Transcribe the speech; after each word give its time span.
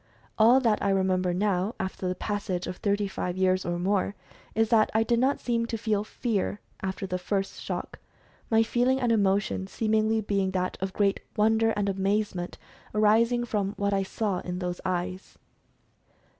All 0.39 0.59
that 0.61 0.81
I 0.81 0.89
remember 0.89 1.31
now, 1.31 1.75
after 1.79 2.07
the 2.07 2.15
passage 2.15 2.65
of 2.65 2.77
thirty 2.77 3.07
five 3.07 3.37
years 3.37 3.63
or 3.67 3.77
more, 3.77 4.15
is 4.55 4.69
that 4.69 4.89
I 4.95 5.03
did 5.03 5.19
not 5.19 5.39
seem 5.39 5.67
to 5.67 5.77
feel 5.77 6.03
fear 6.03 6.59
after 6.81 7.05
the 7.05 7.19
first 7.19 7.61
shock, 7.61 7.99
my 8.49 8.63
feeling 8.63 8.99
and 8.99 9.11
emotion 9.11 9.67
seemingly 9.67 10.19
being 10.19 10.49
that 10.57 10.75
of 10.81 10.91
great 10.93 11.19
wonder, 11.37 11.69
and 11.75 11.87
amazement 11.87 12.57
arising 12.95 13.45
from 13.45 13.73
what 13.77 13.93
I 13.93 14.01
saw 14.01 14.39
in 14.39 14.57
those 14.57 14.81
eyes. 14.83 15.37